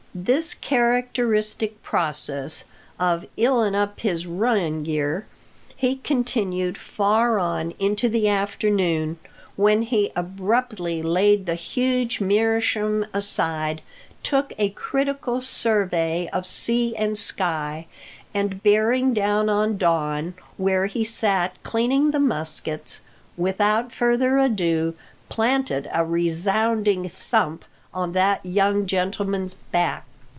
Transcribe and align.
This 0.13 0.53
characteristic 0.53 1.81
process 1.81 2.65
of 2.99 3.25
"ilin' 3.37 3.75
up 3.75 4.01
his 4.01 4.27
runnin' 4.27 4.83
gear" 4.83 5.25
he 5.73 5.95
continued 5.95 6.77
far 6.77 7.39
on 7.39 7.71
into 7.79 8.09
the 8.09 8.27
afternoon, 8.27 9.19
when 9.55 9.83
he 9.83 10.11
abruptly 10.13 11.01
laid 11.01 11.45
the 11.45 11.55
huge 11.55 12.19
meerschaum 12.19 13.05
aside, 13.13 13.81
took 14.21 14.51
a 14.57 14.71
critical 14.71 15.39
survey 15.39 16.27
of 16.33 16.45
sea 16.45 16.93
and 16.97 17.17
sky, 17.17 17.87
and, 18.33 18.61
bearing 18.61 19.13
down 19.13 19.47
on 19.49 19.77
Don, 19.77 20.33
where 20.57 20.87
he 20.87 21.05
sat 21.05 21.55
cleaning 21.63 22.11
the 22.11 22.19
muskets, 22.19 22.99
without 23.37 23.93
further 23.93 24.37
ado 24.39 24.93
planted 25.29 25.89
a 25.93 26.03
resounding 26.03 27.07
thump 27.07 27.63
on 27.93 28.13
that 28.13 28.39
young 28.45 28.85
gentleman's 28.85 29.53
back. 29.53 30.05